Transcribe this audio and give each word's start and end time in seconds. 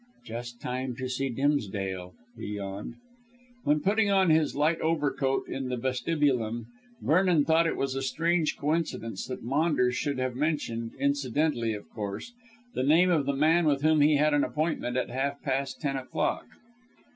"Just 0.25 0.59
time 0.59 0.95
to 0.95 1.07
see 1.07 1.29
Dimsdale," 1.29 2.15
he 2.35 2.55
yawned. 2.55 2.95
When 3.65 3.81
putting 3.81 4.09
on 4.09 4.31
his 4.31 4.55
light 4.55 4.81
overcoat 4.81 5.47
in 5.47 5.69
the 5.69 5.77
vestibulum, 5.77 6.65
Vernon 7.03 7.45
thought 7.45 7.67
it 7.67 7.75
was 7.77 7.93
a 7.93 8.01
strange 8.01 8.57
coincidence 8.57 9.27
that 9.27 9.43
Maunders 9.43 9.95
should 9.95 10.17
have 10.17 10.35
mentioned 10.35 10.93
incidentally, 10.99 11.73
of 11.75 11.87
course 11.91 12.33
the 12.73 12.81
name 12.81 13.11
of 13.11 13.27
the 13.27 13.35
man 13.35 13.65
with 13.65 13.83
whom 13.83 14.01
he 14.01 14.15
had 14.15 14.33
an 14.33 14.43
appointment 14.43 14.97
at 14.97 15.11
half 15.11 15.39
past 15.43 15.79
ten 15.79 15.95
o'clock. 15.95 16.47